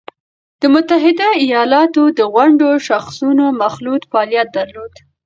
[0.61, 4.93] د متحده ایالاتو د ونډو شاخصونو مخلوط فعالیت درلود